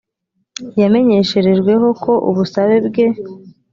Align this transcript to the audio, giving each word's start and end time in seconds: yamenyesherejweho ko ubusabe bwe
yamenyesherejweho 0.81 1.87
ko 2.03 2.11
ubusabe 2.29 2.77
bwe 2.87 3.05